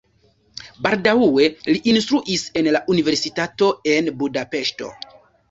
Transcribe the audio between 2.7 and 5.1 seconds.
la universitato en Budapeŝto.